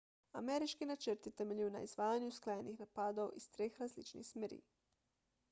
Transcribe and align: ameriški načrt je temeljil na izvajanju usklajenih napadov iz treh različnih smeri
ameriški 0.39 0.85
načrt 0.91 1.29
je 1.29 1.33
temeljil 1.41 1.69
na 1.75 1.81
izvajanju 1.89 2.31
usklajenih 2.33 2.81
napadov 2.85 3.37
iz 3.43 3.47
treh 3.59 3.79
različnih 3.85 4.27
smeri 4.33 4.61